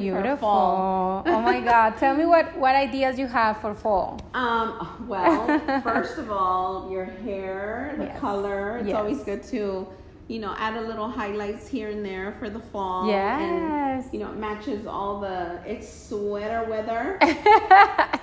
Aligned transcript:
Beautiful. 0.00 0.48
oh 0.48 1.40
my 1.42 1.60
God. 1.60 1.96
Tell 1.98 2.14
me 2.16 2.24
what, 2.26 2.56
what 2.56 2.74
ideas 2.74 3.18
you 3.18 3.26
have 3.26 3.60
for 3.60 3.74
fall. 3.74 4.20
Um, 4.34 5.04
well, 5.08 5.46
first 5.82 6.18
of 6.18 6.30
all, 6.30 6.90
your 6.90 7.04
hair, 7.06 7.94
the 7.98 8.04
Yes. 8.06 8.20
color. 8.20 8.78
It's 8.78 8.88
Yes. 8.88 8.96
always 8.96 9.20
good 9.24 9.42
to, 9.44 9.86
you 10.28 10.38
know, 10.40 10.54
add 10.58 10.76
a 10.76 10.80
little 10.80 11.08
highlights 11.08 11.66
here 11.68 11.88
and 11.88 12.04
there 12.04 12.34
for 12.38 12.48
the 12.50 12.60
fall. 12.60 13.08
Yes. 13.08 14.04
And, 14.04 14.12
you 14.12 14.20
know, 14.20 14.30
it 14.32 14.36
matches 14.38 14.86
all 14.86 15.20
the, 15.20 15.58
it's 15.66 15.88
sweater 16.08 16.64
weather. 16.68 17.18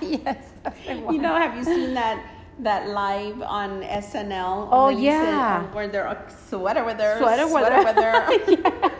yes. 0.02 0.38
that's 0.64 0.80
the 0.88 0.96
one. 1.00 1.16
you 1.16 1.22
know, 1.22 1.36
have 1.36 1.56
you 1.58 1.64
seen 1.64 1.94
that? 1.96 2.24
That 2.60 2.88
live 2.90 3.42
on 3.42 3.82
SNL. 3.82 4.70
Oh, 4.72 4.92
said, 4.92 5.00
yeah. 5.02 5.58
um, 5.66 5.74
where 5.74 5.88
they're 5.88 6.08
uh, 6.08 6.30
sweater 6.50 6.84
weather. 6.84 7.16
Sweater 7.18 7.48
weather. 7.52 7.84
weather. 7.84 8.92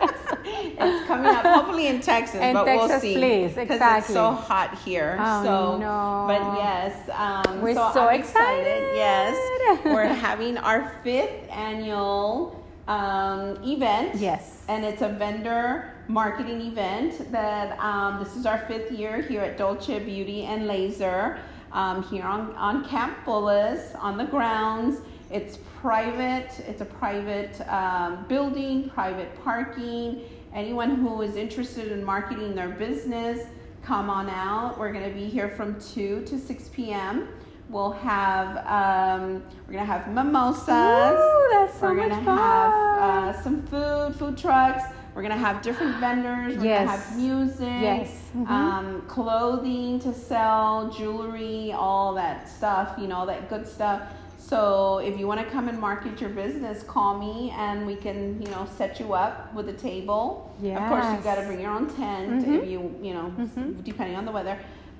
it's 0.86 1.06
coming 1.06 1.26
up, 1.26 1.44
hopefully 1.44 1.86
in 1.86 2.00
Texas, 2.00 2.40
In 2.40 2.52
but 2.54 2.66
we'll 2.66 3.00
see. 3.00 3.14
please, 3.14 3.50
Because 3.54 3.76
exactly. 3.76 3.98
it's 3.98 4.14
so 4.14 4.32
hot 4.32 4.78
here. 4.84 5.16
Oh, 5.20 5.42
so, 5.44 5.78
no. 5.78 6.24
but 6.28 6.58
yes, 6.58 7.08
um, 7.12 7.60
We're 7.62 7.74
so, 7.74 7.90
so 7.94 8.08
I'm 8.08 8.20
excited. 8.20 8.82
Yes, 8.96 9.84
we're 9.84 10.06
having 10.06 10.58
our 10.58 10.92
fifth 11.02 11.48
annual 11.50 12.64
um, 12.88 13.58
event. 13.64 14.16
Yes. 14.16 14.64
and 14.68 14.84
it's 14.84 15.02
a 15.02 15.08
vendor 15.08 15.92
marketing 16.08 16.60
event 16.60 17.30
that 17.32 17.78
um, 17.78 18.22
this 18.22 18.36
is 18.36 18.44
our 18.46 18.58
fifth 18.66 18.92
year 18.92 19.22
here 19.22 19.40
at 19.40 19.56
Dolce 19.56 19.98
Beauty 19.98 20.42
and 20.42 20.66
Laser 20.66 21.38
um, 21.72 22.02
here 22.04 22.24
on, 22.24 22.52
on 22.56 22.84
Camp 22.86 23.16
Bullis 23.24 23.98
on 23.98 24.16
the 24.18 24.24
grounds. 24.24 25.00
It's 25.30 25.58
private, 25.80 26.50
it's 26.68 26.80
a 26.80 26.84
private 26.84 27.60
um, 27.68 28.24
building, 28.28 28.90
private 28.90 29.30
parking. 29.42 30.22
Anyone 30.54 30.94
who 30.94 31.20
is 31.22 31.34
interested 31.34 31.90
in 31.90 32.04
marketing 32.04 32.54
their 32.54 32.68
business, 32.68 33.44
come 33.82 34.08
on 34.08 34.30
out. 34.30 34.78
We're 34.78 34.92
going 34.92 35.08
to 35.08 35.14
be 35.14 35.24
here 35.26 35.48
from 35.48 35.80
2 35.80 36.22
to 36.26 36.38
6 36.38 36.68
p.m. 36.72 37.28
We'll 37.68 37.90
have, 37.90 38.58
um, 38.58 39.42
we're 39.66 39.72
going 39.72 39.84
to 39.84 39.92
have 39.92 40.06
mimosas. 40.12 40.68
Ooh, 40.68 41.48
that's 41.50 41.80
so 41.80 41.88
we're 41.88 41.96
gonna 41.96 42.22
fun. 42.24 42.38
have 42.38 43.02
uh, 43.34 43.42
some 43.42 43.66
food, 43.66 44.14
food 44.16 44.38
trucks. 44.38 44.84
We're 45.14 45.22
gonna 45.22 45.36
have 45.36 45.62
different 45.62 45.96
vendors. 45.98 46.56
We're 46.58 46.64
Yes. 46.64 46.86
gonna 46.86 46.98
have 46.98 47.16
music. 47.16 47.60
Yes. 47.80 48.20
Mhm. 48.36 48.48
Um, 48.50 49.02
clothing 49.06 49.98
to 50.00 50.12
sell, 50.12 50.90
jewelry, 50.90 51.72
all 51.72 52.14
that 52.14 52.48
stuff. 52.48 52.94
You 52.98 53.06
know, 53.06 53.18
all 53.18 53.26
that 53.26 53.48
good 53.48 53.66
stuff. 53.66 54.02
So 54.48 54.98
if 54.98 55.18
you 55.18 55.26
want 55.26 55.40
to 55.40 55.46
come 55.46 55.68
and 55.68 55.78
market 55.80 56.20
your 56.20 56.28
business, 56.30 56.82
call 56.82 57.18
me 57.18 57.50
and 57.56 57.86
we 57.86 57.96
can, 57.96 58.40
you 58.42 58.48
know, 58.48 58.68
set 58.76 59.00
you 59.00 59.14
up 59.14 59.54
with 59.54 59.68
a 59.70 59.72
table. 59.72 60.54
Of 60.62 60.88
course, 60.90 61.06
you've 61.12 61.24
got 61.24 61.36
to 61.36 61.42
bring 61.46 61.60
your 61.60 61.70
own 61.72 61.86
tent 62.00 62.44
Mhm. 62.44 62.58
if 62.58 62.68
you, 62.72 62.80
you 63.02 63.14
know, 63.14 63.32
Mhm. 63.38 63.82
depending 63.82 64.16
on 64.16 64.26
the 64.26 64.32
weather. 64.32 64.58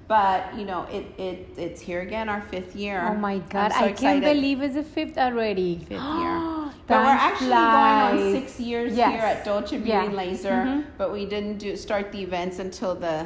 But 0.09 0.41
you 0.59 0.64
know, 0.64 0.81
it, 0.92 1.05
it 1.19 1.39
it's 1.59 1.81
here 1.89 2.01
again, 2.09 2.28
our 2.28 2.42
fifth 2.53 2.75
year. 2.77 2.98
Oh 3.11 3.14
my 3.28 3.39
God. 3.55 3.73
so 3.73 3.84
I 3.84 3.92
can't 3.92 4.23
believe 4.23 4.62
it's 4.62 4.75
the 4.75 4.83
fifth 4.98 5.17
already. 5.19 5.70
Fifth 5.89 6.08
year. 6.20 6.36
But 6.86 6.98
we're 7.06 7.20
actually 7.29 7.48
going 7.48 8.01
on 8.08 8.33
six 8.39 8.61
years 8.61 8.95
Yes. 8.95 9.11
here 9.12 9.23
at 9.33 9.39
Dolce 9.45 9.77
Beauty 9.79 9.89
Yeah. 10.11 10.20
Laser, 10.23 10.58
Mhm. 10.69 10.84
but 10.98 11.08
we 11.17 11.25
didn't 11.25 11.56
do 11.67 11.77
start 11.77 12.12
the 12.12 12.20
events 12.29 12.58
until 12.58 12.95
the 12.95 13.17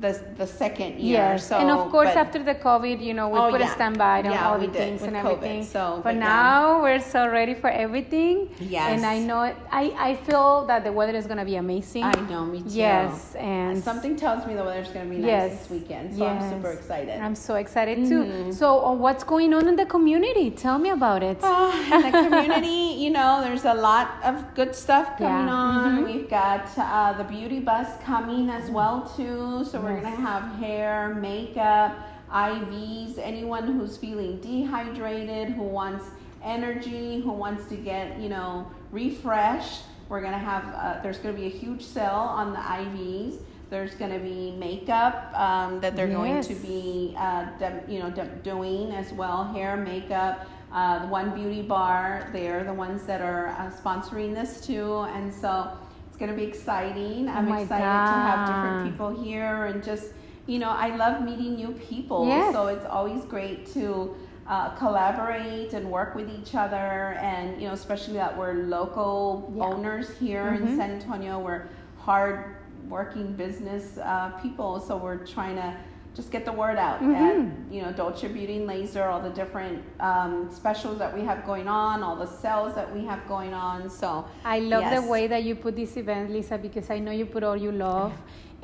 the, 0.00 0.20
the 0.36 0.46
second 0.46 0.98
year. 0.98 1.18
Yes, 1.38 1.46
So, 1.48 1.58
and 1.58 1.70
of 1.70 1.88
course 1.90 2.08
but- 2.08 2.16
after 2.16 2.42
the 2.42 2.54
COVID, 2.56 3.00
you 3.00 3.14
know, 3.14 3.28
we 3.28 3.38
Oh, 3.38 3.50
put 3.50 3.60
a 3.60 3.64
yeah. 3.64 3.74
standby 3.74 4.18
on 4.20 4.24
Yeah, 4.32 4.48
all 4.48 4.58
the 4.58 4.66
things 4.66 5.02
and 5.02 5.14
COVID, 5.14 5.18
everything. 5.36 5.64
so, 5.64 6.00
but 6.02 6.04
but 6.04 6.14
yeah. 6.14 6.20
now 6.20 6.82
we're 6.82 6.98
so 7.00 7.28
ready 7.28 7.54
for 7.54 7.70
everything. 7.70 8.48
Yes. 8.58 8.90
And 8.92 9.06
I 9.06 9.18
know 9.20 9.42
it, 9.42 9.56
I 9.70 9.84
I 10.08 10.10
feel 10.16 10.66
that 10.66 10.82
the 10.84 10.92
weather 10.92 11.16
is 11.16 11.26
gonna 11.26 11.44
be 11.44 11.56
amazing. 11.56 12.02
I 12.04 12.12
know, 12.30 12.44
me 12.44 12.62
too. 12.62 12.70
Yes, 12.70 13.34
and 13.36 13.82
something 13.82 14.16
tells 14.16 14.44
me 14.46 14.54
the 14.54 14.64
weather's 14.64 14.88
going 14.88 15.06
to 15.06 15.10
be 15.14 15.18
nice 15.18 15.26
Yes. 15.34 15.50
this 15.60 15.70
weekend, 15.70 16.16
so 16.16 16.26
I'm 16.26 16.42
super 16.50 16.70
excited. 16.78 17.20
I'm 17.20 17.34
so 17.36 17.54
excited 17.64 17.96
too. 18.10 18.22
Mhm. 18.24 18.52
So, 18.60 18.66
uh, 18.84 18.92
what's 19.04 19.24
going 19.24 19.54
on 19.54 19.68
in 19.68 19.76
the 19.76 19.86
community? 19.86 20.50
Tell 20.50 20.78
me 20.78 20.90
about 20.90 21.22
it. 21.22 21.38
Ah, 21.42 21.70
in 21.94 22.02
the 22.06 22.12
community, 22.24 22.82
you 23.04 23.10
know, 23.10 23.40
there's 23.44 23.64
a 23.64 23.74
lot 23.88 24.08
of 24.24 24.34
good 24.58 24.74
stuff 24.74 25.06
coming 25.18 25.46
Yeah. 25.46 25.62
on. 25.66 25.98
Mhm. 25.98 26.04
We've 26.10 26.28
got 26.28 26.64
uh, 26.76 27.12
the 27.20 27.24
beauty 27.24 27.60
bus 27.60 27.88
coming 28.04 28.50
as 28.50 28.68
well 28.70 28.96
too. 29.16 29.64
So 29.70 29.80
we're 29.80 29.91
Yes. 29.94 30.04
gonna 30.04 30.16
have 30.16 30.58
hair, 30.58 31.14
makeup, 31.14 31.96
IVs. 32.32 33.18
Anyone 33.18 33.66
who's 33.66 33.96
feeling 33.96 34.40
dehydrated, 34.40 35.50
who 35.50 35.62
wants 35.62 36.06
energy, 36.42 37.20
who 37.20 37.32
wants 37.32 37.66
to 37.68 37.76
get 37.76 38.18
you 38.18 38.28
know 38.28 38.70
refreshed. 38.90 39.82
We're 40.08 40.22
gonna 40.22 40.38
have. 40.38 40.64
Uh, 40.74 41.02
there's 41.02 41.18
gonna 41.18 41.34
be 41.34 41.46
a 41.46 41.50
huge 41.50 41.82
sale 41.82 42.10
on 42.10 42.52
the 42.52 42.58
IVs. 42.58 43.38
There's 43.70 43.94
gonna 43.94 44.18
be 44.18 44.52
makeup 44.58 45.32
um, 45.34 45.80
that 45.80 45.96
they're 45.96 46.06
going 46.08 46.42
to 46.42 46.54
be 46.54 47.14
uh, 47.16 47.46
dem- 47.58 47.80
you 47.88 47.98
know 48.00 48.10
dem- 48.10 48.40
doing 48.42 48.92
as 48.92 49.12
well. 49.12 49.44
Hair, 49.44 49.78
makeup 49.78 50.46
uh, 50.72 51.00
the 51.00 51.06
One 51.08 51.30
Beauty 51.34 51.62
Bar. 51.62 52.28
They're 52.32 52.64
the 52.64 52.72
ones 52.74 53.04
that 53.04 53.20
are 53.20 53.48
uh, 53.48 53.70
sponsoring 53.70 54.34
this 54.34 54.66
too, 54.66 54.98
and 55.14 55.32
so 55.32 55.70
it's 56.12 56.18
going 56.18 56.30
to 56.30 56.36
be 56.36 56.44
exciting. 56.44 57.26
I'm 57.26 57.50
Oh 57.50 57.62
excited 57.62 58.06
to 58.12 58.14
have 58.28 58.46
different 58.46 58.84
people 58.84 59.24
here, 59.24 59.64
and 59.64 59.82
just 59.82 60.08
you 60.46 60.58
know, 60.58 60.68
I 60.68 60.94
love 60.96 61.22
meeting 61.22 61.54
new 61.54 61.72
people. 61.72 62.26
Yes. 62.26 62.52
So 62.52 62.66
it's 62.66 62.84
always 62.84 63.24
great 63.24 63.64
to 63.72 64.14
uh, 64.46 64.70
collaborate 64.76 65.72
and 65.72 65.90
work 65.90 66.14
with 66.14 66.28
each 66.28 66.54
other, 66.54 67.14
and 67.22 67.58
you 67.62 67.66
know, 67.66 67.72
especially 67.72 68.14
that 68.14 68.36
we're 68.36 68.52
local 68.64 69.50
Yeah. 69.56 69.64
owners 69.64 70.10
here 70.18 70.50
Mhm. 70.52 70.60
in 70.68 70.76
San 70.76 70.90
Antonio. 70.90 71.38
We're 71.38 71.62
hard 71.98 72.56
working 72.90 73.32
business 73.32 73.96
uh, 73.96 74.32
people, 74.42 74.80
so 74.80 74.98
we're 74.98 75.24
trying 75.24 75.56
to 75.56 75.72
just 76.14 76.30
get 76.30 76.44
the 76.44 76.52
word 76.52 76.76
out 76.78 77.00
Mhm. 77.00 77.14
at 77.16 77.72
you 77.74 77.80
know 77.82 77.90
Dolce 77.92 78.28
Beauty 78.28 78.56
and 78.58 78.66
Laser, 78.66 79.04
all 79.04 79.20
the 79.20 79.30
different 79.30 79.82
um, 80.00 80.50
specials 80.50 80.98
that 80.98 81.12
we 81.16 81.22
have 81.24 81.44
going 81.46 81.68
on, 81.68 82.02
all 82.02 82.16
the 82.16 82.26
sales 82.26 82.74
that 82.74 82.92
we 82.94 83.04
have 83.06 83.26
going 83.26 83.54
on. 83.54 83.88
So 83.88 84.24
I 84.44 84.58
love 84.58 84.82
yes. 84.82 85.00
the 85.02 85.10
way 85.10 85.26
that 85.28 85.42
you 85.44 85.54
put 85.54 85.74
this 85.76 85.96
event, 85.96 86.30
Lisa, 86.30 86.58
because 86.58 86.90
I 86.90 86.98
know 86.98 87.12
you 87.12 87.24
put 87.26 87.42
all 87.42 87.56
you 87.56 87.72
love. 87.72 88.12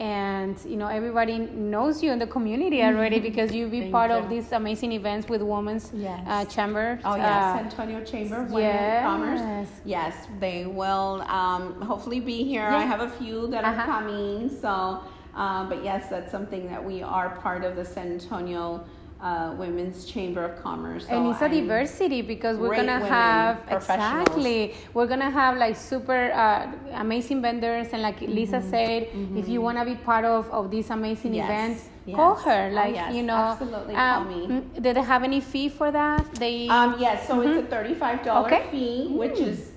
And 0.01 0.57
you 0.65 0.77
know 0.77 0.87
everybody 0.87 1.39
knows 1.39 2.05
you 2.05 2.13
in 2.13 2.21
the 2.21 2.27
community 2.29 2.85
already 2.85 3.19
because 3.19 3.53
you 3.53 3.67
be 3.67 3.81
Thank 3.81 3.93
part 3.93 4.13
you. 4.13 4.17
of 4.19 4.29
these 4.31 4.53
amazing 4.53 4.93
events 4.93 5.29
with 5.29 5.43
Women's 5.43 5.91
Yes. 5.93 6.21
uh, 6.29 6.45
Chamber. 6.45 7.01
Oh 7.05 7.13
uh, 7.15 7.17
yes, 7.17 7.57
San 7.57 7.65
Antonio 7.65 8.05
Chamber 8.05 8.37
of 8.43 8.51
Women 8.53 8.63
yes. 8.63 9.03
Commerce. 9.03 9.69
Yes, 9.85 10.15
they 10.39 10.67
will 10.67 11.23
um, 11.23 11.81
hopefully 11.83 12.21
be 12.21 12.45
here. 12.45 12.63
I 12.63 12.83
have 12.83 13.01
a 13.01 13.11
few 13.11 13.49
that 13.49 13.65
are 13.65 13.73
Uh-huh. 13.75 13.87
coming. 13.87 14.49
So, 14.49 15.01
um, 15.43 15.69
but 15.71 15.81
yes, 15.91 16.09
that's 16.13 16.31
something 16.37 16.63
that 16.73 16.83
we 16.91 16.97
are 17.17 17.29
part 17.47 17.63
of 17.69 17.73
the 17.77 17.85
San 17.95 18.09
Antonio 18.19 18.85
uh, 19.21 19.55
Women's 19.59 20.05
Chamber 20.13 20.43
of 20.45 20.55
Commerce. 20.63 21.07
So 21.09 21.15
and 21.17 21.27
it's 21.31 21.43
a 21.43 21.49
diversity 21.49 22.23
because 22.23 22.55
we're 22.59 22.77
gonna 22.77 23.01
have 23.01 23.59
exactly 23.71 24.75
we're 24.95 25.07
gonna 25.13 25.31
have 25.31 25.57
like 25.57 25.77
super 25.77 26.31
uh, 26.33 26.71
amazing 26.95 27.43
vendors 27.43 27.89
and 27.93 28.03
like 28.03 28.21
lisa 28.21 28.61
said 28.63 29.09
if 29.41 29.49
you 29.49 29.61
want 29.61 29.77
to 29.79 29.85
be 29.85 29.97
part 29.97 30.25
of, 30.25 30.49
of 30.51 30.71
these 30.71 30.91
amazing 30.91 31.33
Mm-hmm. 31.33 31.35
Yes, 31.35 31.51
events 31.51 31.89
yes. 32.07 32.17
call 32.17 32.35
her 32.37 32.69
Oh, 32.71 32.75
like 32.81 32.95
yes, 32.95 33.15
you 33.15 33.23
know 33.23 33.35
absolutely, 33.53 33.95
um, 33.97 34.29
me. 34.29 34.47
mm, 34.47 34.83
did 34.83 34.97
they 34.97 35.03
have 35.03 35.23
any 35.25 35.41
fee 35.41 35.69
for 35.69 35.91
that 35.91 36.25
they 36.39 36.69
Um, 36.69 36.97
yes, 36.99 37.27
so 37.27 37.41
it's 37.43 37.59
a 37.67 37.67
thirty-five 37.75 38.23
dollar 38.25 38.49
Mm-hmm. 38.49 38.55
Okay. 38.55 38.71
fee, 38.71 39.17
which 39.23 39.39
Mm. 39.39 39.49
is 39.51 39.73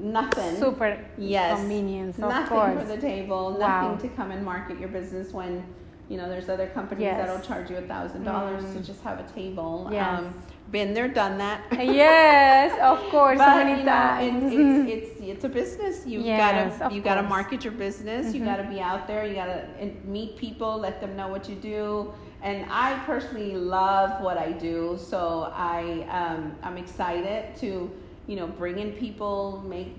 nothing. 0.00 0.56
super 0.56 0.98
yes, 1.18 1.58
convenience 1.58 2.16
of 2.16 2.22
nothing 2.28 2.48
course 2.48 2.80
for 2.80 2.84
the 2.96 3.00
table, 3.00 3.56
Wow. 3.58 3.96
to 4.00 4.08
come 4.08 4.30
and 4.30 4.44
market 4.44 4.78
your 4.80 4.88
business 4.88 5.32
when 5.32 5.62
you 6.08 6.16
know 6.16 6.28
there's 6.28 6.48
other 6.48 6.66
companies 6.68 7.02
Yes. 7.04 7.18
that'll 7.26 7.40
charge 7.40 7.70
you 7.70 7.76
a 7.76 7.82
thousand 7.82 8.24
dollars 8.24 8.64
to 8.72 8.78
Mm. 8.80 8.84
just 8.86 9.00
have 9.02 9.20
a 9.20 9.24
table. 9.32 9.88
Yes. 9.92 10.18
Um, 10.20 10.34
been 10.72 10.94
there, 10.94 11.08
done 11.08 11.38
that. 11.38 11.60
yes 11.72 12.72
of 12.80 12.98
course 13.10 13.38
so 13.38 13.44
But 13.44 13.56
many 13.64 13.80
you 13.80 13.86
know, 13.86 13.92
times 13.92 14.52
it, 14.52 14.58
it's, 14.60 14.90
it's 15.20 15.20
it's 15.32 15.44
a 15.44 15.48
business. 15.48 16.06
You've 16.06 16.24
Yes, 16.24 16.78
gotta 16.78 16.94
you 16.94 17.00
got 17.00 17.16
to 17.16 17.22
market 17.22 17.64
your 17.64 17.72
business. 17.72 18.34
You 18.34 18.40
Mhm. 18.40 18.44
got 18.46 18.56
to 18.56 18.64
be 18.64 18.80
out 18.80 19.06
there. 19.06 19.24
You 19.26 19.34
got 19.34 19.46
to 19.46 19.66
meet 20.04 20.36
people, 20.36 20.78
let 20.78 21.00
them 21.00 21.16
know 21.16 21.28
what 21.28 21.48
you 21.48 21.56
do. 21.56 22.12
And 22.42 22.64
I 22.70 22.98
personally 23.04 23.54
love 23.54 24.20
what 24.22 24.38
I 24.38 24.52
do, 24.52 24.96
so 24.98 25.52
I 25.54 26.06
um, 26.10 26.52
I'm 26.62 26.78
excited 26.78 27.54
to 27.62 27.90
you 28.30 28.36
know 28.36 28.46
bring 28.46 28.78
in 28.78 28.92
people, 28.92 29.62
make 29.66 29.92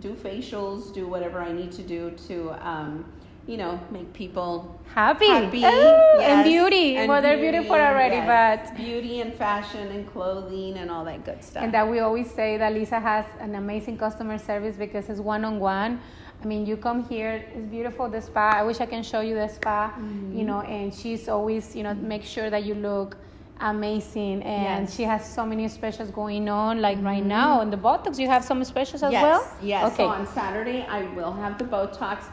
do 0.00 0.12
facials, 0.14 0.92
do 0.92 1.06
whatever 1.06 1.38
I 1.40 1.52
need 1.52 1.70
to 1.72 1.82
do 1.82 2.10
to 2.26 2.34
um, 2.68 3.04
you 3.46 3.56
know 3.56 3.80
make 3.92 4.12
people 4.12 4.80
happy, 4.92 5.28
happy 5.28 5.64
Ooh, 5.64 6.20
and 6.28 6.42
beauty 6.44 6.96
and 6.96 7.08
well 7.08 7.22
they're 7.22 7.38
beautiful 7.38 7.76
beauty, 7.76 7.90
already 7.90 8.16
yes. 8.16 8.68
but 8.68 8.76
beauty 8.76 9.20
and 9.20 9.32
fashion 9.32 9.86
and 9.96 10.04
clothing 10.12 10.78
and 10.78 10.90
all 10.90 11.04
that 11.04 11.24
good 11.24 11.44
stuff. 11.44 11.62
And 11.62 11.72
that 11.72 11.88
we 11.88 12.00
always 12.00 12.28
say 12.28 12.56
that 12.58 12.74
Lisa 12.74 12.98
has 12.98 13.24
an 13.38 13.54
amazing 13.54 13.96
customer 13.98 14.36
service 14.36 14.76
because 14.76 15.08
it's 15.08 15.20
one 15.20 15.44
on 15.44 15.60
one. 15.60 16.00
I 16.42 16.46
mean, 16.46 16.64
you 16.66 16.76
come 16.76 17.04
here, 17.04 17.44
it's 17.54 17.66
beautiful, 17.66 18.08
the 18.08 18.20
spa. 18.20 18.52
I 18.56 18.62
wish 18.62 18.80
I 18.80 18.86
can 18.86 19.02
show 19.02 19.20
you 19.20 19.34
the 19.34 19.46
spa, 19.46 19.92
Mm-hmm. 19.92 20.38
you 20.38 20.44
know, 20.44 20.62
and 20.62 20.92
she's 20.92 21.28
always, 21.28 21.76
you 21.76 21.82
know, 21.82 21.92
make 21.94 22.24
sure 22.24 22.48
that 22.48 22.64
you 22.64 22.74
look 22.74 23.16
amazing. 23.60 24.42
And 24.42 24.86
Yes. 24.86 24.94
she 24.94 25.02
has 25.04 25.24
so 25.24 25.44
many 25.46 25.68
specials 25.68 26.10
going 26.10 26.48
on, 26.48 26.80
like 26.80 26.98
right 27.02 27.24
now. 27.24 27.60
In 27.60 27.70
the 27.70 27.76
Botox, 27.76 28.18
you 28.18 28.28
have 28.28 28.44
some 28.44 28.62
specials 28.64 29.02
as 29.02 29.12
yes, 29.12 29.22
well? 29.22 29.52
Yes. 29.62 29.84
Okay. 29.92 29.96
So 30.04 30.08
on 30.08 30.26
Saturday, 30.26 30.84
I 30.88 31.02
will 31.14 31.32
have 31.32 31.58
the 31.58 31.64
Botox 31.64 32.24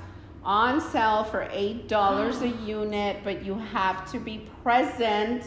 on 0.44 0.80
sale 0.80 1.24
for 1.26 1.48
eight 1.52 1.88
dollars 1.88 2.42
a 2.42 2.48
unit, 2.66 3.18
but 3.24 3.44
you 3.44 3.56
have 3.56 4.10
to 4.12 4.20
be 4.20 4.48
present 4.64 5.44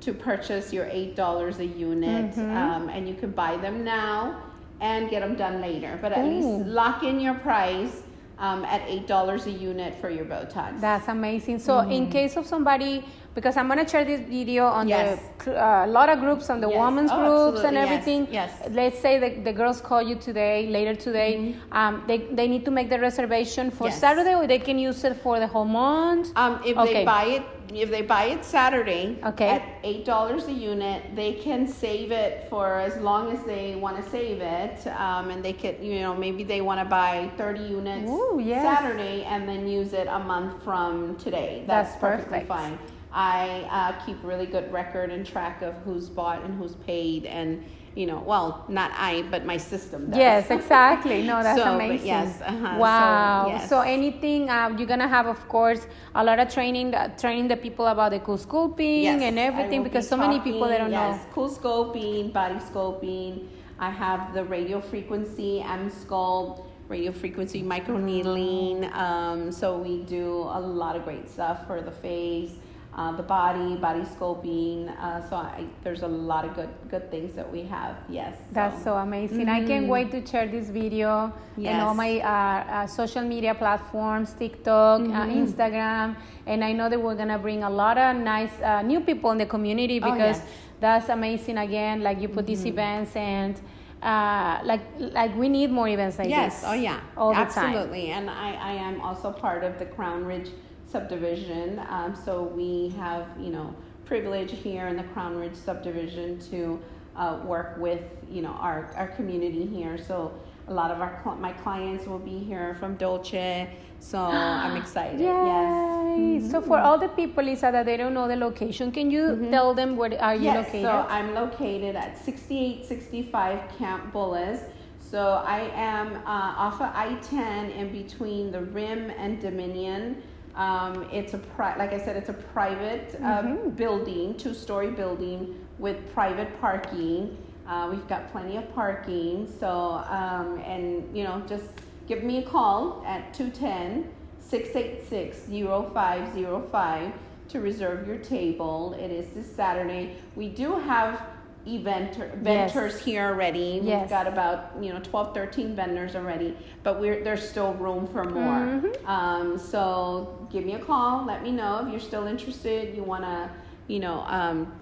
to 0.00 0.12
purchase 0.12 0.72
your 0.72 0.86
eight 0.90 1.16
dollars 1.16 1.58
a 1.60 1.64
unit, 1.66 2.32
Mm-hmm. 2.34 2.56
um, 2.56 2.88
and 2.90 3.08
you 3.08 3.14
can 3.14 3.30
buy 3.30 3.56
them 3.56 3.84
now 3.84 4.42
and 4.80 5.08
get 5.08 5.20
them 5.20 5.34
done 5.34 5.60
later. 5.62 5.98
But 6.02 6.12
at 6.12 6.24
Ooh. 6.24 6.28
least 6.28 6.66
lock 6.68 7.02
in 7.02 7.20
your 7.20 7.34
price 7.34 8.02
um, 8.38 8.64
at 8.66 8.82
eight 8.86 9.06
dollars 9.06 9.46
a 9.46 9.50
unit 9.50 9.94
for 10.00 10.10
your 10.10 10.26
Botox. 10.26 10.78
That's 10.80 11.08
amazing. 11.08 11.58
So, 11.60 11.78
in 11.78 12.10
case 12.10 12.36
of 12.36 12.44
somebody, 12.46 13.04
because 13.34 13.56
I'm 13.56 13.68
gonna 13.68 13.88
share 13.88 14.04
this 14.04 14.20
video 14.20 14.64
on 14.66 14.88
Yes. 14.88 15.18
the 15.44 15.52
a 15.84 15.86
lot 15.86 16.08
of 16.08 16.20
groups, 16.20 16.48
on 16.50 16.60
the 16.60 16.68
Yes. 16.70 16.80
women's 16.80 17.10
Oh, 17.12 17.16
groups 17.18 17.64
and 17.64 17.76
absolutely. 17.76 17.80
Yes. 17.80 17.90
everything. 17.90 18.28
Yes. 18.30 18.50
Let's 18.70 18.98
say 18.98 19.18
the, 19.18 19.30
the 19.42 19.52
girls 19.52 19.80
call 19.80 20.02
you 20.02 20.14
today, 20.16 20.68
later 20.68 20.94
today. 20.94 21.54
Um, 21.72 22.02
they, 22.06 22.18
they 22.38 22.46
need 22.48 22.64
to 22.64 22.70
make 22.70 22.88
the 22.88 22.98
reservation 22.98 23.70
for 23.70 23.88
Yes. 23.88 24.00
Saturday, 24.00 24.34
or 24.34 24.46
they 24.46 24.58
can 24.58 24.78
use 24.78 25.04
it 25.04 25.16
for 25.22 25.38
the 25.40 25.46
whole 25.46 25.64
month. 25.64 26.30
Um, 26.36 26.60
if 26.64 26.76
Okay. 26.78 26.92
they 26.94 27.04
buy 27.04 27.24
it, 27.24 27.42
if 27.72 27.90
they 27.90 28.02
buy 28.02 28.24
it 28.34 28.44
Saturday 28.44 29.16
Okay. 29.24 29.48
at 29.48 29.62
eight 29.82 30.04
dollars 30.04 30.46
a 30.48 30.52
unit, 30.52 31.02
they 31.16 31.32
can 31.34 31.66
save 31.66 32.12
it 32.12 32.46
for 32.50 32.78
as 32.78 32.96
long 32.98 33.32
as 33.32 33.42
they 33.44 33.74
want 33.74 33.96
to 34.02 34.10
save 34.10 34.40
it, 34.40 34.86
um, 34.98 35.30
and 35.30 35.44
they 35.44 35.52
could, 35.52 35.76
you 35.80 36.00
know, 36.00 36.14
maybe 36.14 36.44
they 36.44 36.60
want 36.60 36.78
to 36.80 36.84
buy 36.84 37.30
thirty 37.36 37.64
units 37.64 38.08
Ooh, 38.10 38.40
yes. 38.42 38.62
Saturday 38.62 39.24
and 39.24 39.48
then 39.48 39.66
use 39.66 39.92
it 39.92 40.06
a 40.06 40.18
month 40.18 40.62
from 40.62 41.16
today. 41.16 41.64
That's 41.66 41.90
That's, 41.90 42.00
perfectly 42.00 42.40
perfect. 42.46 42.48
fine. 42.48 42.78
I 43.14 43.66
uh, 43.70 44.04
keep 44.04 44.18
really 44.24 44.46
good 44.46 44.72
record 44.72 45.10
and 45.12 45.24
track 45.24 45.62
of 45.62 45.74
who's 45.84 46.08
bought 46.08 46.42
and 46.44 46.58
who's 46.58 46.74
paid, 46.74 47.26
and 47.26 47.64
you 47.94 48.06
know, 48.06 48.18
well, 48.26 48.64
not 48.68 48.90
I, 48.96 49.22
but 49.30 49.46
my 49.46 49.56
system 49.56 50.10
does. 50.10 50.18
Yes, 50.18 50.50
exactly. 50.50 51.22
No, 51.22 51.44
that's 51.44 51.58
So, 51.62 51.76
amazing. 51.76 52.06
yes, 52.08 52.40
uh-huh, 52.42 52.74
so, 52.74 52.80
Wow. 52.80 53.46
yes. 53.50 53.68
So, 53.68 53.80
anything 53.82 54.50
um, 54.50 54.76
you're 54.78 54.88
gonna 54.88 55.06
have, 55.06 55.26
of 55.28 55.48
course, 55.48 55.86
a 56.12 56.24
lot 56.24 56.40
of 56.40 56.52
training, 56.52 56.92
uh, 56.92 57.16
training 57.16 57.46
the 57.46 57.56
people 57.56 57.86
about 57.86 58.10
the 58.10 58.18
cool 58.18 58.36
sculpting 58.36 59.02
Yes, 59.04 59.22
and 59.22 59.38
everything, 59.38 59.84
because 59.84 60.06
be 60.06 60.08
so 60.08 60.16
many 60.16 60.40
people 60.40 60.66
they 60.66 60.78
don't 60.78 60.90
talking, 60.90 61.10
know. 61.12 61.14
yes, 61.16 61.26
Cool 61.32 61.50
sculpting, 61.50 62.32
body 62.32 62.56
sculpting. 62.56 63.46
I 63.78 63.90
have 63.90 64.34
the 64.34 64.44
radio 64.44 64.80
frequency, 64.80 65.62
Emsculpt, 65.64 66.64
radio 66.88 67.12
frequency 67.12 67.62
microneedling. 67.62 68.92
Um, 68.94 69.52
so 69.52 69.78
we 69.78 70.02
do 70.02 70.32
a 70.50 70.60
lot 70.60 70.96
of 70.96 71.04
great 71.04 71.28
stuff 71.30 71.66
for 71.66 71.80
the 71.80 71.90
face, 71.92 72.52
uh, 72.96 73.10
the 73.16 73.22
body, 73.22 73.74
body 73.76 74.00
sculpting. 74.02 74.88
Uh, 75.00 75.28
so 75.28 75.36
I, 75.36 75.64
there's 75.82 76.02
a 76.02 76.08
lot 76.08 76.44
of 76.44 76.54
good 76.54 76.68
good 76.88 77.10
things 77.10 77.32
that 77.34 77.50
we 77.50 77.62
have. 77.62 77.96
Yes. 78.08 78.36
That's 78.52 78.82
so 78.84 78.94
amazing. 78.96 79.48
I 79.48 79.64
can't 79.66 79.88
wait 79.88 80.10
to 80.12 80.24
share 80.24 80.46
this 80.46 80.68
video 80.70 81.32
and 81.56 81.82
all 81.82 81.94
my 81.94 82.20
uh, 82.20 82.28
uh, 82.28 82.86
social 82.86 83.22
media 83.22 83.54
platforms, 83.54 84.32
TikTok, 84.34 85.00
uh, 85.00 85.26
Instagram. 85.26 86.16
And 86.46 86.62
I 86.62 86.72
know 86.72 86.88
that 86.88 87.00
we're 87.00 87.16
going 87.16 87.28
to 87.28 87.38
bring 87.38 87.62
a 87.64 87.70
lot 87.70 87.98
of 87.98 88.16
nice 88.16 88.52
uh, 88.60 88.82
new 88.82 89.00
people 89.00 89.30
in 89.32 89.38
the 89.38 89.46
community 89.46 89.98
Oh, 90.00 90.12
because 90.12 90.38
yes. 90.38 90.46
that's 90.80 91.08
amazing. 91.08 91.58
Again, 91.58 92.02
like 92.02 92.20
you 92.20 92.28
put 92.28 92.46
these 92.46 92.64
events 92.64 93.16
and 93.16 93.60
uh, 94.02 94.60
like 94.64 94.82
like 94.98 95.34
we 95.34 95.48
need 95.48 95.70
more 95.70 95.88
events 95.88 96.18
like 96.18 96.28
Yes, 96.28 96.60
this. 96.60 96.70
oh 96.70 96.74
yeah, 96.74 97.00
all 97.16 97.30
the 97.30 97.36
time. 97.36 97.74
absolutely. 97.74 98.10
And 98.10 98.28
I, 98.30 98.52
I 98.52 98.72
am 98.74 99.00
also 99.00 99.32
part 99.32 99.64
of 99.64 99.78
the 99.78 99.86
Crown 99.86 100.24
Ridge 100.26 100.50
subdivision. 100.94 101.80
Um, 101.88 102.14
so 102.14 102.32
we 102.60 102.90
have, 103.02 103.26
you 103.44 103.50
know, 103.50 103.74
privilege 104.04 104.52
here 104.52 104.86
in 104.86 104.96
the 104.96 105.02
Crown 105.12 105.34
Ridge 105.36 105.56
subdivision 105.56 106.38
to 106.50 106.80
uh, 107.16 107.40
work 107.44 107.76
with, 107.78 108.02
you 108.30 108.42
know, 108.42 108.54
our, 108.66 108.92
our 108.96 109.08
community 109.08 109.66
here. 109.66 109.98
So 109.98 110.32
a 110.68 110.72
lot 110.72 110.90
of 110.92 111.00
our 111.00 111.14
my 111.40 111.52
clients 111.64 112.06
will 112.06 112.20
be 112.32 112.38
here 112.38 112.76
from 112.78 112.94
Dolce. 112.94 113.76
So 113.98 114.18
I'm 114.20 114.76
excited. 114.82 115.18
Yay. 115.18 116.38
Yes. 116.38 116.50
So 116.52 116.60
for 116.62 116.78
all 116.78 116.96
the 116.96 117.08
people, 117.08 117.42
Lisa, 117.42 117.70
that 117.72 117.86
they 117.86 117.96
don't 117.96 118.14
know 118.14 118.28
the 118.28 118.36
location, 118.36 118.92
can 118.92 119.10
you 119.10 119.48
tell 119.50 119.74
them 119.74 119.96
where 119.96 120.14
are 120.22 120.36
you 120.36 120.50
Mm-hmm. 120.50 120.58
Yes, 120.58 120.66
located? 120.66 120.82
so 120.84 121.06
I'm 121.16 121.34
located 121.34 121.96
at 121.96 122.16
6865 122.24 123.78
Camp 123.78 124.12
Bullis. 124.12 124.60
So 125.00 125.42
I 125.58 125.60
am 125.74 126.16
uh, 126.24 126.64
off 126.66 126.74
of 126.80 126.90
I-10 126.94 127.74
in 127.80 127.90
between 128.00 128.52
the 128.52 128.62
Rim 128.78 129.10
and 129.22 129.40
Dominion. 129.40 130.22
Um, 130.56 131.06
it's 131.12 131.34
a 131.34 131.38
pri- 131.38 131.76
like 131.76 131.92
I 131.92 131.98
said, 131.98 132.16
it's 132.16 132.28
a 132.28 132.32
private 132.34 133.14
uh, 133.16 133.42
Mm-hmm. 133.42 133.70
building, 133.70 134.36
two-story 134.36 134.90
building 134.90 135.54
with 135.78 136.12
private 136.14 136.60
parking. 136.60 137.36
Uh, 137.66 137.88
we've 137.90 138.06
got 138.08 138.30
plenty 138.30 138.56
of 138.56 138.72
parking. 138.74 139.52
So 139.58 139.68
um, 140.08 140.60
and 140.64 141.16
you 141.16 141.24
know, 141.24 141.42
just 141.48 141.64
give 142.06 142.22
me 142.22 142.38
a 142.38 142.42
call 142.42 143.02
at 143.06 143.34
210 143.34 144.10
686 144.38 145.38
0505 145.48 147.12
to 147.48 147.60
reserve 147.60 148.06
your 148.06 148.18
table. 148.18 148.94
It 148.98 149.10
is 149.10 149.28
this 149.34 149.50
Saturday. 149.54 150.16
We 150.36 150.48
do 150.48 150.78
have 150.78 151.20
event 151.66 152.16
vendors 152.42 153.00
here 153.00 153.24
already. 153.26 153.80
Yes. 153.82 154.02
We've 154.02 154.10
got 154.10 154.26
about 154.26 154.72
you 154.80 154.92
know 154.92 155.00
12, 155.00 155.34
13 155.34 155.74
vendors 155.74 156.14
already, 156.14 156.56
but 156.82 157.00
we're 157.00 157.22
there's 157.24 157.48
still 157.48 157.74
room 157.74 158.06
for 158.06 158.24
more. 158.24 158.60
Mhm. 158.82 159.08
Um, 159.08 159.58
so 159.58 160.46
give 160.52 160.64
me 160.64 160.74
a 160.74 160.78
call. 160.78 161.24
Let 161.24 161.42
me 161.42 161.50
know 161.50 161.84
if 161.84 161.90
you're 161.90 162.00
still 162.00 162.26
interested. 162.26 162.94
You 162.94 163.02
want 163.02 163.24
to 163.24 163.50
you 163.88 164.00
know 164.00 164.24
um, 164.26 164.72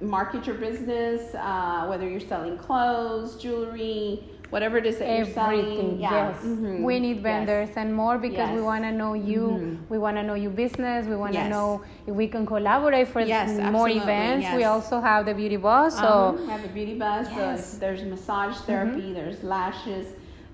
market 0.00 0.46
your 0.46 0.56
business, 0.56 1.34
uh, 1.34 1.86
whether 1.86 2.08
you're 2.08 2.20
selling 2.20 2.56
clothes, 2.56 3.36
jewelry, 3.36 4.22
whatever 4.50 4.78
it 4.78 4.86
is 4.86 4.98
that 4.98 5.08
you're 5.16 5.26
selling. 5.26 5.60
Everything, 5.60 6.00
Yeah. 6.00 6.10
yes. 6.28 6.42
Mhm. 6.44 6.82
We 6.82 7.00
need 7.00 7.16
Yes. 7.16 7.22
vendors 7.22 7.70
and 7.76 7.94
more 7.94 8.16
because 8.18 8.50
we 8.50 8.62
want 8.62 8.82
to 8.84 8.92
know 8.92 9.12
you. 9.14 9.42
Mhm. 9.42 9.76
We 9.90 9.98
want 9.98 10.16
to 10.16 10.22
know 10.22 10.34
your 10.34 10.50
business. 10.50 11.06
We 11.06 11.16
want 11.16 11.32
to 11.34 11.38
Yes. 11.40 11.50
know 11.50 11.82
if 12.06 12.14
we 12.14 12.26
can 12.28 12.46
collaborate 12.46 13.08
for 13.08 13.20
Yes, 13.20 13.58
more 13.72 13.88
events. 13.88 14.46
We 14.56 14.64
also 14.64 15.00
have 15.00 15.26
the 15.26 15.34
beauty 15.34 15.56
boss. 15.56 15.98
So 15.98 16.06
Um, 16.08 16.36
we 16.40 16.46
have 16.52 16.64
a 16.64 16.68
beauty 16.68 16.94
bus. 16.94 17.26
Yes. 17.30 17.36
Mm-hmm. 17.36 17.56
So 17.58 17.78
there's 17.80 18.02
massage 18.04 18.56
therapy. 18.68 19.12
There's 19.12 19.42
lashes. 19.44 20.06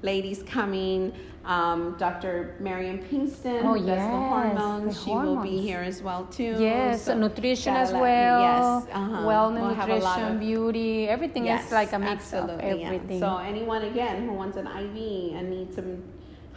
Ladies 0.02 0.42
coming. 0.42 1.12
Um, 1.44 1.94
Dr. 1.98 2.54
Marion 2.58 2.98
Pinkston, 3.04 3.64
Oh, 3.64 3.74
who 3.74 3.76
does 3.76 3.84
the 3.86 3.92
yes, 3.92 4.10
hormones. 4.10 5.02
she 5.04 5.10
will 5.10 5.36
be 5.36 5.58
here 5.60 5.80
as 5.80 6.02
well 6.02 6.24
too. 6.26 6.56
yes, 6.58 7.02
So 7.04 7.12
nutrition 7.14 7.74
as 7.74 7.92
well. 7.92 8.40
Yes, 8.40 8.86
uh-huh. 8.90 9.22
Wellness, 9.28 9.60
We'll 9.60 9.74
have 9.74 9.90
a 9.90 9.96
lot 9.98 10.18
nutrition, 10.18 10.34
of- 10.36 10.40
beauty. 10.40 11.06
Everything 11.08 11.44
Yes, 11.44 11.66
is 11.66 11.72
like 11.72 11.92
a 11.92 11.98
mix 11.98 12.32
of 12.32 12.48
yeah. 12.48 12.86
everything. 12.86 13.20
So 13.20 13.36
anyone 13.36 13.82
again 13.82 14.26
who 14.26 14.32
wants 14.32 14.56
an 14.56 14.66
IV 14.66 15.34
and 15.36 15.50
needs 15.50 15.74
some 15.76 16.02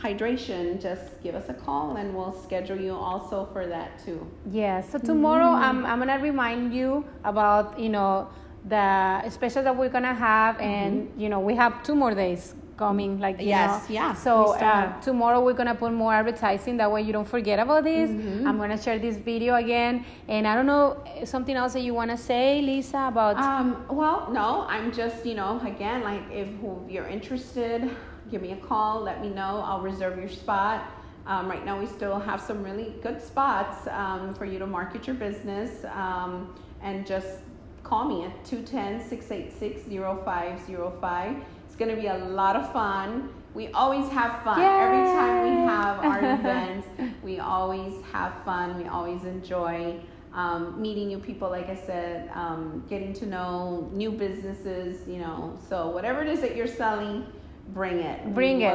hydration, 0.01 0.79
just 0.81 1.21
give 1.21 1.35
us 1.35 1.49
a 1.49 1.53
call 1.53 1.97
and 1.97 2.15
we'll 2.15 2.31
schedule 2.33 2.79
you 2.79 2.93
also 2.95 3.45
for 3.51 3.65
that 3.67 3.99
too. 4.05 4.25
Yeah, 4.51 4.81
so 4.81 4.99
tomorrow 4.99 5.47
Mm-hmm. 5.51 5.85
I'm, 5.85 5.85
I'm 5.85 5.99
gonna 5.99 6.19
remind 6.19 6.73
you 6.73 7.03
about 7.25 7.77
you 7.79 7.89
know 7.89 8.29
the 8.65 9.29
special 9.29 9.63
that 9.63 9.75
we're 9.75 9.89
gonna 9.89 10.13
have, 10.13 10.59
and 10.59 11.11
you 11.17 11.29
know 11.29 11.39
we 11.39 11.55
have 11.55 11.83
two 11.83 11.95
more 11.95 12.13
days 12.13 12.53
coming. 12.77 13.19
Like. 13.19 13.37
Yes, 13.39 13.89
know. 13.89 13.93
yeah, 13.93 14.13
So 14.13 14.53
we 14.53 14.59
uh, 14.59 15.01
tomorrow 15.01 15.43
we're 15.43 15.53
gonna 15.53 15.75
put 15.75 15.91
more 15.91 16.13
advertising. 16.13 16.77
That 16.77 16.91
way 16.91 17.01
you 17.01 17.11
don't 17.11 17.27
forget 17.27 17.59
about 17.59 17.83
this. 17.83 18.09
Mm-hmm. 18.09 18.47
I'm 18.47 18.57
gonna 18.57 18.81
share 18.81 18.99
this 18.99 19.17
video 19.17 19.55
again, 19.55 20.05
and 20.27 20.47
I 20.47 20.55
don't 20.55 20.67
know 20.67 21.03
something 21.25 21.55
else 21.55 21.73
that 21.73 21.81
you 21.81 21.93
wanna 21.93 22.17
say, 22.17 22.61
Lisa, 22.61 23.07
about. 23.07 23.37
Um, 23.37 23.85
well, 23.89 24.29
no, 24.31 24.65
I'm 24.69 24.91
just, 24.91 25.25
you 25.25 25.35
know, 25.35 25.59
again, 25.65 26.03
like 26.03 26.21
if 26.31 26.47
you're 26.87 27.07
interested, 27.07 27.89
give 28.31 28.41
me 28.41 28.51
a 28.53 28.57
call, 28.57 29.01
let 29.01 29.21
me 29.21 29.29
know. 29.29 29.61
I'll 29.65 29.81
reserve 29.81 30.17
your 30.17 30.29
spot. 30.29 30.91
Um, 31.25 31.49
right 31.49 31.65
now, 31.65 31.77
we 31.77 31.85
still 31.85 32.19
have 32.19 32.39
some 32.39 32.63
really 32.63 32.95
good 33.03 33.21
spots 33.21 33.85
um, 33.89 34.33
for 34.33 34.45
you 34.45 34.59
to 34.59 34.67
market 34.67 35.07
your 35.07 35.15
business. 35.17 35.83
Um, 35.91 36.55
and 36.81 37.05
just 37.05 37.39
call 37.83 38.05
me 38.05 38.25
at 38.25 38.45
210 38.45 39.07
686 39.07 39.87
0505. 39.89 41.35
It's 41.37 41.56
going 41.77 41.93
to 41.93 41.99
be 41.99 42.07
a 42.07 42.17
lot 42.17 42.55
of 42.55 42.71
fun. 42.73 43.29
We 43.53 43.69
always 43.69 44.09
have 44.09 44.43
fun. 44.43 44.59
Every 44.61 45.05
time 45.05 45.43
we 45.43 45.65
have 45.67 45.99
our 46.03 46.19
events, 46.39 46.87
we 47.23 47.39
always 47.39 47.93
have 48.11 48.33
fun. 48.43 48.77
We 48.77 48.87
always 48.87 49.23
enjoy 49.23 49.99
um, 50.33 50.79
meeting 50.79 51.07
new 51.07 51.19
people, 51.19 51.49
like 51.49 51.69
I 51.69 51.75
said, 51.75 52.29
um, 52.33 52.83
getting 52.89 53.13
to 53.13 53.25
know 53.25 53.89
new 53.93 54.11
businesses, 54.11 55.07
you 55.07 55.17
know. 55.17 55.57
So, 55.67 55.89
whatever 55.89 56.21
it 56.21 56.27
is 56.27 56.41
that 56.41 56.55
you're 56.55 56.67
selling, 56.67 57.25
bring 57.69 57.99
it. 57.99 58.33
Bring 58.33 58.57
We 58.57 58.65
it. 58.65 58.73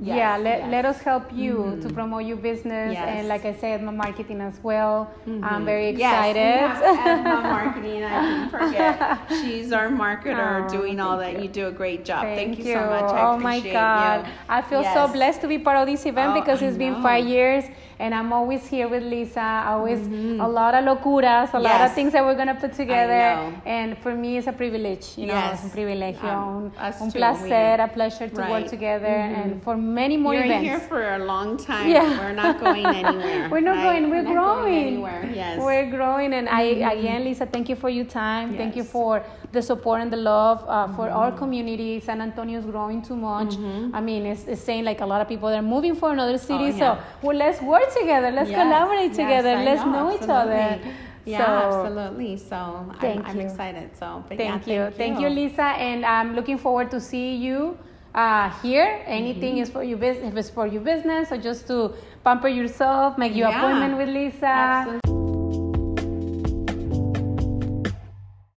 Yes, 0.00 0.16
yeah, 0.16 0.36
let, 0.36 0.58
yes. 0.58 0.70
let 0.70 0.84
us 0.84 0.98
help 1.00 1.32
you 1.32 1.78
to 1.82 1.88
Mhm. 1.88 1.94
promote 1.94 2.24
your 2.24 2.36
business. 2.36 2.92
Yes. 2.94 3.08
And 3.08 3.28
like 3.28 3.44
I 3.44 3.52
said, 3.54 3.82
my 3.82 3.92
marketing 3.92 4.40
as 4.40 4.58
well. 4.62 5.08
I'm 5.26 5.40
Mhm. 5.40 5.64
very 5.64 5.90
Yes, 5.90 6.12
excited. 6.12 6.42
and 6.42 6.72
have 6.72 7.18
Emma 7.26 7.40
marketing. 7.58 8.04
I 8.04 8.14
didn't 8.22 8.50
forget. 8.50 9.18
She's 9.40 9.72
our 9.72 9.88
marketer, 9.88 10.64
Oh, 10.64 10.68
doing 10.68 11.00
all 11.00 11.16
that. 11.18 11.34
you. 11.34 11.42
You 11.44 11.48
do 11.48 11.66
a 11.68 11.72
great 11.72 12.04
job. 12.04 12.22
Thank, 12.24 12.58
you 12.58 12.64
so 12.64 12.80
much. 12.94 13.10
I 13.12 13.20
oh 13.28 13.36
my 13.38 13.60
God. 13.60 14.26
you. 14.26 14.32
I 14.48 14.60
feel 14.62 14.82
so 14.96 15.08
blessed 15.08 15.40
to 15.42 15.48
be 15.48 15.58
part 15.58 15.76
of 15.78 15.86
this 15.86 16.04
event 16.06 16.30
Oh, 16.32 16.40
because 16.40 16.60
it's 16.62 16.76
been 16.76 16.96
five 17.02 17.24
years 17.26 17.64
and 18.00 18.12
I'm 18.12 18.32
always 18.32 18.66
here 18.66 18.88
with 18.88 19.04
Lisa. 19.04 19.64
Always 19.68 20.00
a 20.40 20.48
lot 20.48 20.74
of 20.74 20.82
locuras, 20.84 21.54
a 21.54 21.58
lot 21.60 21.80
of 21.80 21.84
Mm-hmm. 21.84 21.94
Things 21.94 22.12
that 22.14 22.24
we're 22.24 22.34
going 22.34 22.48
to 22.48 22.54
put 22.64 22.72
together. 22.72 23.22
And 23.66 23.96
for 23.98 24.12
me, 24.14 24.36
it's 24.38 24.48
a 24.48 24.52
privilege. 24.52 25.06
You 25.16 25.26
know, 25.26 25.34
Yes. 25.34 25.58
es 25.60 25.64
un 25.64 25.70
privilegio, 25.70 26.24
Um, 26.28 26.72
un, 26.76 26.92
un 27.02 27.12
placer, 27.12 27.76
a 27.80 27.86
pleasure 27.88 28.28
to 28.28 28.40
work 28.40 28.50
Right. 28.64 28.68
together. 28.68 29.06
And 29.38 29.62
for 29.62 29.76
many 29.84 30.16
more 30.16 30.34
You're 30.34 30.44
events. 30.44 30.68
here 30.68 30.80
for 30.80 31.14
a 31.14 31.18
long 31.18 31.56
time. 31.56 31.88
Yeah. 31.88 32.18
We're 32.18 32.32
not 32.32 32.58
going 32.60 32.86
anywhere. 33.02 33.48
we're 33.50 33.60
not 33.60 33.76
right? 33.76 34.00
going. 34.00 34.10
We're, 34.10 34.22
not 34.22 34.32
growing. 34.32 34.86
anywhere. 34.86 35.30
Yes. 35.34 35.58
Mm-hmm. 35.58 35.64
We're 35.64 35.90
growing, 35.90 36.32
and 36.34 36.48
I 36.48 36.62
again, 36.94 37.24
Lisa, 37.24 37.46
thank 37.46 37.68
you 37.68 37.76
for 37.76 37.90
your 37.90 38.04
time. 38.04 38.56
Thank 38.56 38.76
you 38.76 38.84
for 38.84 39.24
the 39.52 39.62
support 39.62 40.00
and 40.00 40.12
the 40.12 40.16
love 40.16 40.64
uh, 40.66 40.88
for 40.96 41.08
our 41.10 41.30
community. 41.32 42.00
San 42.00 42.20
Antonio 42.20 42.58
is 42.58 42.64
growing 42.64 43.02
too 43.02 43.16
much. 43.16 43.54
I 43.92 44.00
mean, 44.00 44.26
it's, 44.26 44.44
it's 44.44 44.62
saying 44.62 44.84
like 44.84 45.00
a 45.00 45.06
lot 45.06 45.20
of 45.20 45.28
people 45.28 45.48
that 45.48 45.58
are 45.58 45.70
moving 45.76 45.94
for 45.94 46.12
another 46.12 46.38
city. 46.38 46.70
Mm-hmm. 46.70 46.82
Oh, 46.82 46.86
yeah. 46.86 46.96
So 46.96 47.26
well, 47.26 47.36
let's 47.36 47.60
work 47.62 47.92
together. 47.92 48.30
Let's 48.30 48.50
Yes, 48.50 48.62
collaborate 48.62 49.12
together. 49.12 49.54
Let's 49.64 49.84
know, 49.84 50.08
know, 50.08 50.14
each 50.14 50.28
other. 50.28 50.80
Yeah, 51.24 51.38
So, 51.38 51.80
absolutely. 51.86 52.36
So 52.36 52.56
I'm, 52.56 52.98
Thank 53.00 53.26
I'm 53.26 53.40
excited. 53.40 53.96
So 53.96 54.24
but 54.28 54.38
yeah, 54.38 54.58
Thank 54.58 54.66
you. 54.66 54.90
Thank 54.96 55.20
you, 55.20 55.28
Lisa. 55.28 55.62
And 55.62 56.04
I'm 56.04 56.34
looking 56.34 56.58
forward 56.58 56.90
to 56.90 57.00
see 57.00 57.36
you 57.36 57.78
uh, 58.14 58.50
here. 58.62 59.02
Anything 59.06 59.54
Mm-hmm. 59.54 59.62
is 59.62 59.70
for 59.70 59.82
your 59.84 59.98
business, 59.98 60.32
if 60.32 60.36
it's 60.36 60.50
for 60.50 60.66
your 60.66 60.82
business 60.82 61.32
or 61.32 61.38
just 61.38 61.66
to 61.68 61.94
pamper 62.24 62.48
yourself, 62.48 63.18
make 63.18 63.34
your 63.34 63.48
Yeah. 63.48 63.58
appointment 63.58 63.96
with 63.98 64.08
Lisa. 64.08 64.46
Absolutely. 64.46 65.13